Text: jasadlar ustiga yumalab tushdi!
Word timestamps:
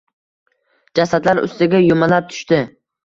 jasadlar 0.99 1.43
ustiga 1.49 1.83
yumalab 1.85 2.33
tushdi! 2.33 2.63